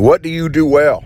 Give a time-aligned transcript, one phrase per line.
[0.00, 1.04] What do you do well?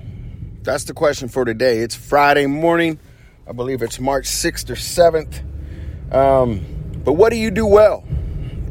[0.62, 1.78] That's the question for today.
[1.78, 3.00] It's Friday morning.
[3.44, 6.14] I believe it's March 6th or 7th.
[6.14, 6.64] Um,
[7.02, 8.04] but what do you do well?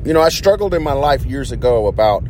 [0.06, 2.24] You know, I struggled in my life years ago about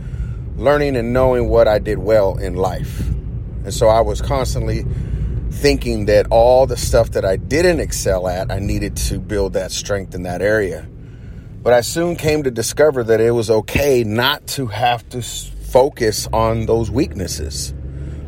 [0.55, 3.07] learning and knowing what I did well in life.
[3.09, 4.87] And so I was constantly
[5.51, 9.71] thinking that all the stuff that I didn't excel at, I needed to build that
[9.71, 10.89] strength in that area.
[11.61, 16.27] But I soon came to discover that it was okay not to have to focus
[16.33, 17.75] on those weaknesses.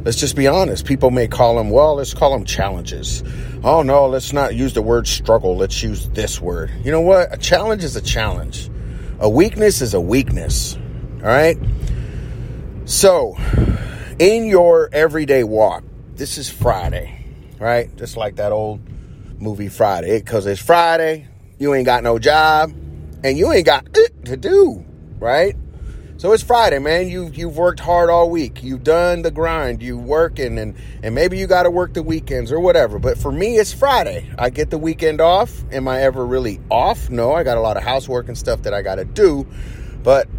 [0.05, 0.85] Let's just be honest.
[0.85, 3.23] People may call them, well, let's call them challenges.
[3.63, 5.57] Oh, no, let's not use the word struggle.
[5.57, 6.71] Let's use this word.
[6.83, 7.33] You know what?
[7.33, 8.69] A challenge is a challenge.
[9.17, 10.75] A weakness is a weakness.
[10.75, 11.57] All right.
[12.85, 13.35] So,
[14.19, 17.25] in your everyday walk, this is Friday,
[17.59, 17.93] right?
[17.95, 18.81] Just like that old
[19.41, 22.71] movie Friday, because it's Friday, you ain't got no job,
[23.23, 24.85] and you ain't got it to do,
[25.17, 25.55] right?
[26.17, 27.09] So it's Friday, man.
[27.09, 28.63] You you've worked hard all week.
[28.63, 29.83] You've done the grind.
[29.83, 32.99] You working and and maybe you got to work the weekends or whatever.
[32.99, 34.29] But for me, it's Friday.
[34.39, 35.51] I get the weekend off.
[35.73, 37.09] Am I ever really off?
[37.09, 39.45] No, I got a lot of housework and stuff that I got to do.
[40.03, 40.29] But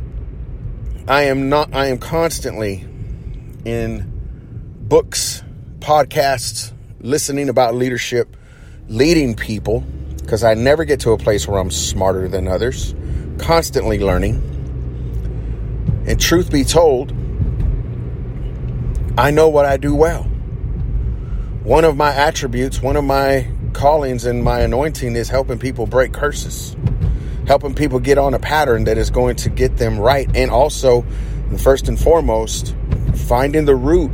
[1.06, 1.74] I am not.
[1.74, 2.86] I am constantly
[3.66, 4.10] in
[4.80, 5.42] books,
[5.80, 8.34] podcasts, listening about leadership,
[8.88, 9.80] leading people
[10.22, 12.94] because I never get to a place where I'm smarter than others.
[13.36, 14.55] Constantly learning
[16.06, 17.12] and truth be told,
[19.18, 20.24] I know what I do well.
[21.62, 26.12] One of my attributes, one of my callings and my anointing is helping people break
[26.12, 26.76] curses,
[27.46, 30.28] helping people get on a pattern that is going to get them right.
[30.36, 31.04] And also,
[31.58, 32.74] first and foremost,
[33.14, 34.10] finding the root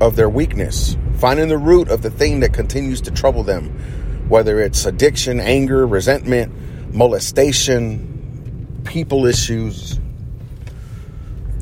[0.00, 3.68] of their weakness, finding the root of the thing that continues to trouble them,
[4.28, 9.98] whether it's addiction, anger, resentment, molestation, people issues,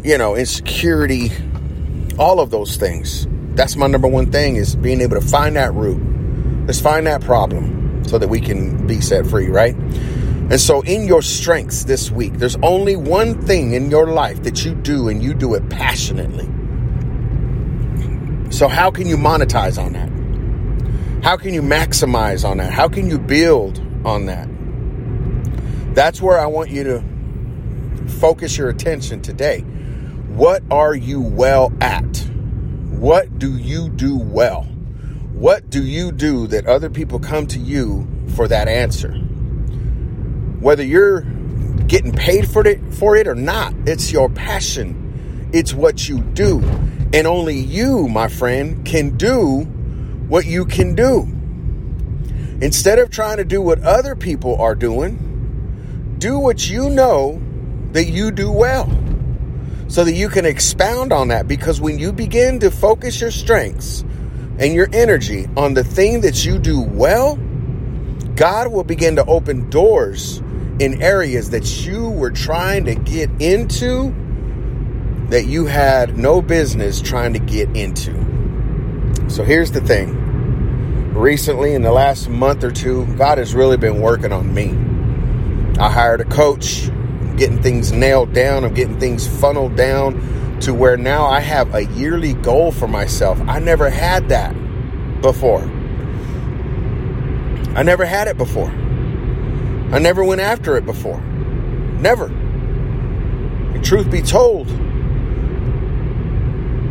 [0.02, 1.30] you know, insecurity,
[2.18, 3.26] all of those things.
[3.54, 6.02] That's my number one thing is being able to find that root.
[6.66, 9.74] Let's find that problem so that we can be set free, right?
[9.74, 14.64] And so, in your strengths this week, there's only one thing in your life that
[14.64, 16.46] you do and you do it passionately.
[18.50, 20.10] So, how can you monetize on that?
[21.24, 22.72] How can you maximize on that?
[22.72, 24.48] How can you build on that?
[25.94, 27.04] That's where I want you to
[28.18, 29.64] focus your attention today.
[30.32, 32.16] What are you well at?
[32.88, 34.62] What do you do well?
[35.34, 39.12] What do you do that other people come to you for that answer?
[40.58, 41.20] Whether you're
[41.86, 45.50] getting paid for it for it or not, it's your passion.
[45.52, 46.60] It's what you do.
[47.12, 49.64] And only you, my friend, can do
[50.28, 51.28] what you can do.
[52.64, 57.38] Instead of trying to do what other people are doing, do what you know
[57.92, 58.86] that you do well
[59.88, 61.48] so that you can expound on that.
[61.48, 64.02] Because when you begin to focus your strengths
[64.58, 67.36] and your energy on the thing that you do well,
[68.34, 70.38] God will begin to open doors
[70.78, 74.14] in areas that you were trying to get into
[75.28, 78.12] that you had no business trying to get into.
[79.28, 80.18] So here's the thing.
[81.14, 84.74] Recently, in the last month or two, God has really been working on me.
[85.78, 86.90] I hired a coach
[87.36, 88.64] getting things nailed down.
[88.64, 93.40] I'm getting things funneled down to where now I have a yearly goal for myself.
[93.42, 94.52] I never had that
[95.20, 95.62] before.
[97.74, 98.68] I never had it before.
[98.70, 101.20] I never went after it before.
[101.20, 102.26] Never.
[102.26, 104.70] And truth be told,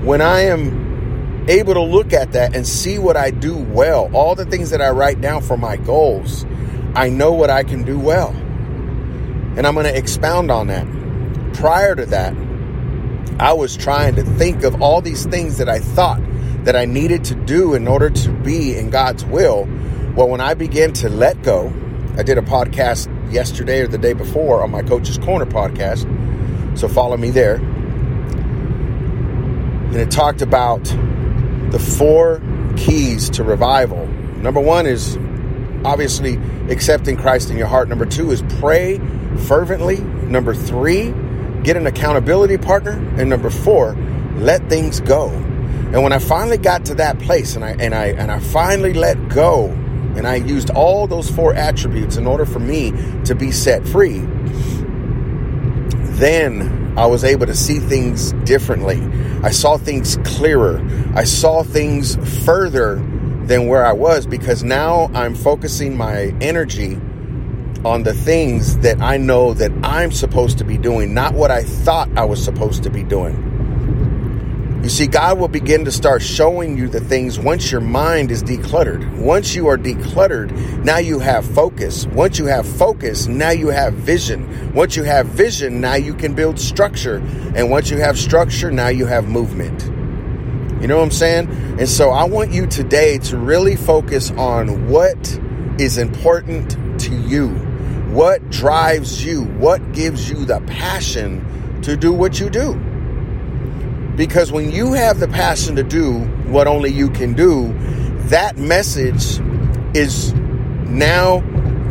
[0.03, 4.35] when I am able to look at that and see what I do well, all
[4.35, 6.45] the things that I write down for my goals,
[6.95, 8.35] I know what I can do well.
[9.57, 10.87] And I'm going to expound on that.
[11.53, 12.33] Prior to that,
[13.39, 16.21] I was trying to think of all these things that I thought
[16.63, 19.67] that I needed to do in order to be in God's will.
[20.15, 21.73] Well, when I began to let go,
[22.17, 26.07] I did a podcast yesterday or the day before on my Coach's Corner podcast.
[26.77, 27.55] So follow me there.
[29.85, 30.83] And it talked about
[31.71, 32.41] the four
[32.77, 34.07] keys to revival.
[34.07, 35.17] Number one is
[35.83, 36.39] obviously
[36.69, 37.89] accepting Christ in your heart.
[37.89, 38.99] Number two is pray
[39.39, 39.97] fervently.
[39.97, 41.13] Number three,
[41.63, 42.93] get an accountability partner.
[43.17, 43.95] And number four,
[44.35, 45.29] let things go.
[45.29, 48.93] And when I finally got to that place and I and I and I finally
[48.93, 49.67] let go
[50.15, 52.91] and I used all those four attributes in order for me
[53.25, 54.19] to be set free,
[56.19, 59.01] then I was able to see things differently.
[59.43, 60.81] I saw things clearer.
[61.15, 62.95] I saw things further
[63.45, 66.99] than where I was because now I'm focusing my energy
[67.85, 71.63] on the things that I know that I'm supposed to be doing, not what I
[71.63, 73.51] thought I was supposed to be doing.
[74.83, 78.41] You see, God will begin to start showing you the things once your mind is
[78.41, 79.15] decluttered.
[79.19, 80.51] Once you are decluttered,
[80.83, 82.07] now you have focus.
[82.07, 84.73] Once you have focus, now you have vision.
[84.73, 87.17] Once you have vision, now you can build structure.
[87.55, 89.83] And once you have structure, now you have movement.
[90.81, 91.47] You know what I'm saying?
[91.77, 95.39] And so I want you today to really focus on what
[95.79, 97.70] is important to you.
[98.11, 99.45] What drives you?
[99.45, 102.75] What gives you the passion to do what you do?
[104.17, 107.73] Because when you have the passion to do what only you can do,
[108.27, 109.39] that message
[109.95, 111.39] is now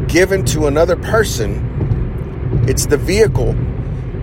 [0.09, 2.67] given to another person.
[2.69, 3.55] It's the vehicle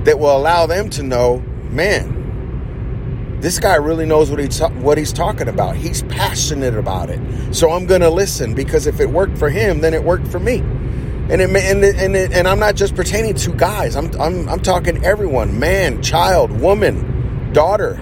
[0.04, 1.40] that will allow them to know,
[1.72, 5.76] man, this guy really knows what he's what he's talking about.
[5.76, 7.20] He's passionate about it.
[7.56, 10.40] So I'm going to listen because if it worked for him, then it worked for
[10.40, 10.64] me.
[11.30, 13.96] And it, and and, it, and I'm not just pertaining to guys.
[13.96, 17.96] I'm I'm I'm talking everyone, man, child, woman daughter.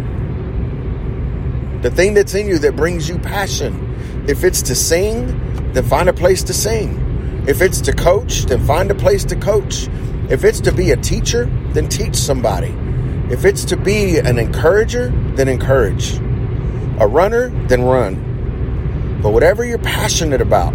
[1.81, 4.25] The thing that's in you that brings you passion.
[4.27, 7.43] If it's to sing, then find a place to sing.
[7.47, 9.87] If it's to coach, then find a place to coach.
[10.29, 12.75] If it's to be a teacher, then teach somebody.
[13.31, 16.17] If it's to be an encourager, then encourage.
[16.99, 19.19] A runner, then run.
[19.21, 20.73] But whatever you're passionate about,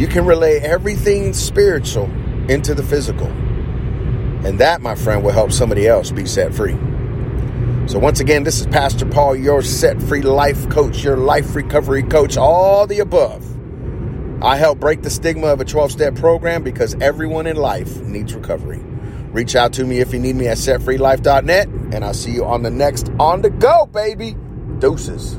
[0.00, 2.10] you can relay everything spiritual
[2.50, 3.26] into the physical.
[3.26, 6.72] And that, my friend, will help somebody else be set free.
[7.86, 12.02] So, once again, this is Pastor Paul, your set free life coach, your life recovery
[12.02, 13.44] coach, all the above.
[14.42, 18.34] I help break the stigma of a 12 step program because everyone in life needs
[18.34, 18.78] recovery.
[19.32, 22.62] Reach out to me if you need me at setfreelife.net, and I'll see you on
[22.62, 24.34] the next On the Go, baby.
[24.78, 25.38] Deuces.